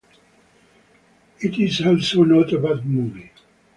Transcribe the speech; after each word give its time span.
It 1.41 1.59
is 1.59 1.79
also 1.85 2.23
not 2.23 2.51
a 2.53 2.57
bad 2.57 2.87
movie. 2.87 3.29